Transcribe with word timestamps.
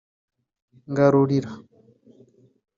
Ngarurira 0.91 1.51